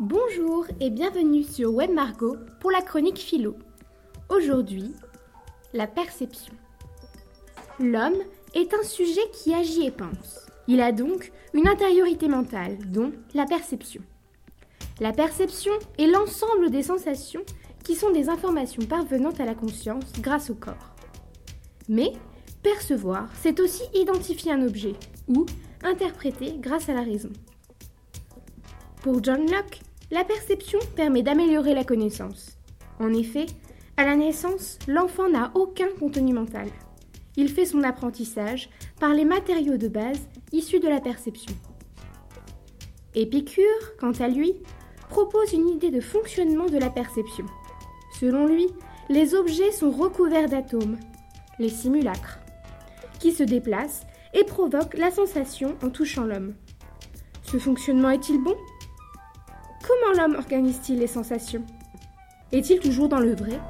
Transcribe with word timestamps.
Bonjour 0.00 0.66
et 0.80 0.90
bienvenue 0.90 1.44
sur 1.44 1.72
Web 1.72 1.92
Margot 1.92 2.36
pour 2.58 2.72
la 2.72 2.82
chronique 2.82 3.20
philo. 3.20 3.56
Aujourd'hui, 4.28 4.92
la 5.72 5.86
perception. 5.86 6.52
L'homme 7.78 8.18
est 8.54 8.74
un 8.74 8.82
sujet 8.82 9.22
qui 9.32 9.54
agit 9.54 9.86
et 9.86 9.92
pense. 9.92 10.46
Il 10.66 10.80
a 10.80 10.90
donc 10.90 11.30
une 11.52 11.68
intériorité 11.68 12.26
mentale, 12.26 12.76
dont 12.90 13.12
la 13.34 13.46
perception. 13.46 14.02
La 14.98 15.12
perception 15.12 15.72
est 15.96 16.08
l'ensemble 16.08 16.70
des 16.70 16.82
sensations 16.82 17.44
qui 17.84 17.94
sont 17.94 18.10
des 18.10 18.28
informations 18.28 18.84
parvenant 18.86 19.32
à 19.38 19.44
la 19.44 19.54
conscience 19.54 20.10
grâce 20.18 20.50
au 20.50 20.56
corps. 20.56 20.96
Mais 21.88 22.12
percevoir, 22.64 23.28
c'est 23.40 23.60
aussi 23.60 23.84
identifier 23.94 24.50
un 24.50 24.66
objet 24.66 24.94
ou 25.28 25.46
interpréter 25.84 26.56
grâce 26.58 26.88
à 26.88 26.94
la 26.94 27.02
raison. 27.02 27.30
Pour 29.02 29.22
John 29.22 29.42
Locke, 29.42 29.83
la 30.10 30.24
perception 30.24 30.78
permet 30.96 31.22
d'améliorer 31.22 31.74
la 31.74 31.84
connaissance. 31.84 32.58
En 33.00 33.12
effet, 33.12 33.46
à 33.96 34.04
la 34.04 34.16
naissance, 34.16 34.78
l'enfant 34.86 35.28
n'a 35.28 35.52
aucun 35.54 35.88
contenu 35.98 36.32
mental. 36.32 36.68
Il 37.36 37.48
fait 37.48 37.64
son 37.64 37.82
apprentissage 37.82 38.68
par 39.00 39.14
les 39.14 39.24
matériaux 39.24 39.76
de 39.76 39.88
base 39.88 40.20
issus 40.52 40.80
de 40.80 40.88
la 40.88 41.00
perception. 41.00 41.54
Épicure, 43.14 43.96
quant 43.98 44.12
à 44.12 44.28
lui, 44.28 44.54
propose 45.08 45.52
une 45.52 45.68
idée 45.68 45.90
de 45.90 46.00
fonctionnement 46.00 46.66
de 46.66 46.78
la 46.78 46.90
perception. 46.90 47.46
Selon 48.18 48.46
lui, 48.46 48.68
les 49.08 49.34
objets 49.34 49.72
sont 49.72 49.90
recouverts 49.90 50.48
d'atomes, 50.48 50.98
les 51.58 51.68
simulacres, 51.68 52.38
qui 53.20 53.32
se 53.32 53.42
déplacent 53.42 54.06
et 54.32 54.44
provoquent 54.44 54.96
la 54.96 55.10
sensation 55.10 55.76
en 55.82 55.90
touchant 55.90 56.24
l'homme. 56.24 56.54
Ce 57.42 57.58
fonctionnement 57.58 58.10
est-il 58.10 58.42
bon? 58.42 58.56
Comment 59.86 60.16
l'homme 60.16 60.36
organise-t-il 60.36 60.98
les 60.98 61.06
sensations 61.06 61.62
Est-il 62.52 62.80
toujours 62.80 63.08
dans 63.08 63.20
le 63.20 63.34
vrai 63.34 63.60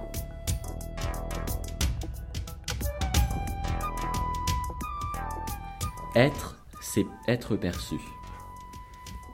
Être, 6.14 6.64
c'est 6.80 7.06
être 7.26 7.56
perçu. 7.56 7.96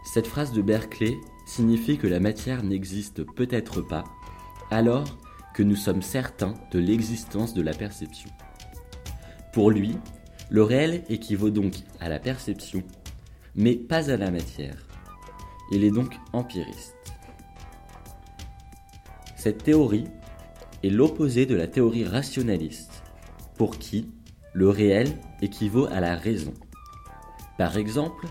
Cette 0.04 0.26
phrase 0.26 0.52
de 0.52 0.62
Berkeley 0.62 1.18
signifie 1.44 1.98
que 1.98 2.06
la 2.06 2.18
matière 2.18 2.62
n'existe 2.62 3.24
peut-être 3.34 3.82
pas, 3.82 4.04
alors 4.70 5.18
que 5.52 5.62
nous 5.62 5.76
sommes 5.76 6.00
certains 6.00 6.54
de 6.70 6.78
l'existence 6.78 7.52
de 7.52 7.60
la 7.60 7.74
perception. 7.74 8.30
Pour 9.52 9.70
lui, 9.70 9.98
le 10.48 10.62
réel 10.62 11.04
équivaut 11.10 11.50
donc 11.50 11.74
à 12.00 12.08
la 12.08 12.18
perception, 12.18 12.82
mais 13.54 13.74
pas 13.74 14.10
à 14.10 14.16
la 14.16 14.30
matière. 14.30 14.89
Il 15.70 15.84
est 15.84 15.90
donc 15.90 16.16
empiriste. 16.32 16.96
Cette 19.36 19.62
théorie 19.62 20.06
est 20.82 20.90
l'opposé 20.90 21.46
de 21.46 21.54
la 21.54 21.66
théorie 21.66 22.04
rationaliste, 22.04 23.02
pour 23.56 23.78
qui 23.78 24.08
le 24.52 24.68
réel 24.68 25.16
équivaut 25.40 25.86
à 25.86 26.00
la 26.00 26.16
raison. 26.16 26.52
Par 27.56 27.76
exemple, 27.76 28.26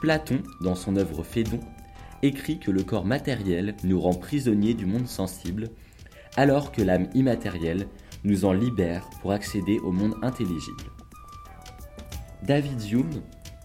Platon, 0.00 0.42
dans 0.60 0.74
son 0.74 0.96
œuvre 0.96 1.22
Phédon, 1.22 1.60
écrit 2.22 2.58
que 2.58 2.70
le 2.70 2.82
corps 2.82 3.04
matériel 3.04 3.74
nous 3.84 4.00
rend 4.00 4.14
prisonniers 4.14 4.74
du 4.74 4.86
monde 4.86 5.06
sensible, 5.06 5.70
alors 6.36 6.72
que 6.72 6.82
l'âme 6.82 7.08
immatérielle 7.14 7.88
nous 8.24 8.44
en 8.44 8.52
libère 8.52 9.08
pour 9.22 9.32
accéder 9.32 9.78
au 9.78 9.92
monde 9.92 10.16
intelligible. 10.22 10.84
David 12.42 12.82
Hume 12.90 13.22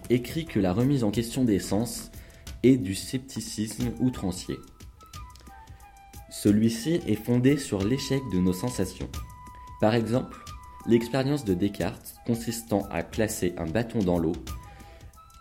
écrit 0.09 0.45
que 0.45 0.59
la 0.59 0.73
remise 0.73 1.03
en 1.03 1.11
question 1.11 1.43
des 1.43 1.59
sens 1.59 2.11
est 2.63 2.77
du 2.77 2.95
scepticisme 2.95 3.91
outrancier. 3.99 4.57
Celui-ci 6.29 7.01
est 7.07 7.15
fondé 7.15 7.57
sur 7.57 7.83
l'échec 7.83 8.21
de 8.33 8.39
nos 8.39 8.53
sensations. 8.53 9.09
Par 9.79 9.95
exemple, 9.95 10.37
l'expérience 10.87 11.45
de 11.45 11.53
Descartes 11.53 12.15
consistant 12.25 12.87
à 12.89 13.03
placer 13.03 13.53
un 13.57 13.67
bâton 13.67 13.99
dans 13.99 14.17
l'eau 14.17 14.33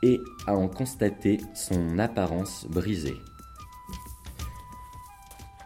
et 0.03 0.21
à 0.47 0.57
en 0.57 0.69
constater 0.69 1.39
son 1.55 1.99
apparence 1.99 2.67
brisée. 2.69 3.17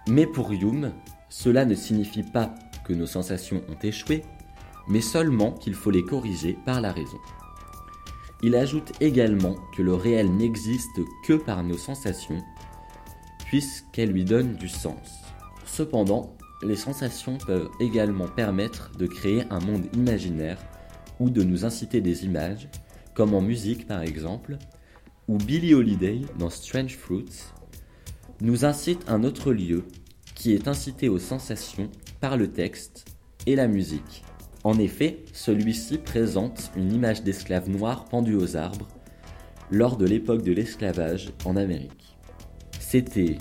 Mais 0.09 0.27
pour 0.27 0.53
Hume, 0.53 0.93
cela 1.31 1.65
ne 1.65 1.75
signifie 1.75 2.23
pas 2.23 2.55
que 2.85 2.93
nos 2.93 3.07
sensations 3.07 3.63
ont 3.69 3.79
échoué, 3.83 4.23
mais 4.89 5.01
seulement 5.01 5.53
qu'il 5.53 5.75
faut 5.75 5.91
les 5.91 6.05
corriger 6.05 6.59
par 6.67 6.81
la 6.81 6.93
raison. 6.93 7.19
Il 8.47 8.57
ajoute 8.57 8.93
également 9.01 9.57
que 9.75 9.81
le 9.81 9.95
réel 9.95 10.31
n'existe 10.31 11.01
que 11.25 11.33
par 11.33 11.65
nos 11.65 11.79
sensations, 11.79 12.43
puisqu'elles 13.47 14.11
lui 14.11 14.27
donnent 14.27 14.57
du 14.57 14.69
sens. 14.69 15.23
Cependant, 15.65 16.37
les 16.63 16.77
sensations 16.77 17.39
peuvent 17.39 17.71
également 17.81 18.29
permettre 18.29 18.91
de 18.99 19.07
créer 19.07 19.45
un 19.49 19.61
monde 19.61 19.87
imaginaire 19.95 20.59
ou 21.21 21.31
de 21.31 21.43
nous 21.43 21.65
inciter 21.65 22.03
des 22.03 22.27
images, 22.27 22.69
comme 23.15 23.33
en 23.33 23.41
musique 23.41 23.87
par 23.87 24.03
exemple, 24.03 24.59
ou 25.27 25.39
Billie 25.39 25.73
Holiday 25.73 26.21
dans 26.39 26.51
Strange 26.51 26.99
Fruits, 26.99 27.45
nous 28.43 28.67
incite 28.67 29.09
un 29.09 29.25
autre 29.25 29.55
lieu 29.55 29.85
qui 30.35 30.53
est 30.53 30.69
incité 30.69 31.09
aux 31.09 31.19
sensations 31.19 31.89
par 32.21 32.37
le 32.37 32.53
texte 32.53 33.07
et 33.47 33.57
la 33.57 33.69
musique. 33.69 34.23
En 34.65 34.79
effet, 34.79 35.19
celui-ci 35.35 35.99
présente 35.99 36.71
une 36.75 36.91
image 36.91 37.23
d'esclave 37.23 37.69
noir 37.69 38.07
pendu 38.07 38.35
aux 38.35 38.57
arbres 38.57 38.89
lors 39.71 39.99
de 39.99 40.07
l'époque 40.07 40.43
de 40.43 40.53
l'esclavage 40.53 41.33
en 41.45 41.57
Amérique. 41.57 42.17
C'était 42.81 43.37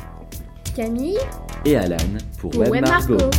Camille 0.76 1.20
et 1.66 1.78
Alan 1.78 1.96
pour 2.40 2.58
Web 2.58 2.82
Margot. 2.82 3.30